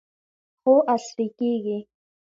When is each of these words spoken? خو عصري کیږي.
خو 0.61 0.73
عصري 0.93 1.27
کیږي. 1.37 1.77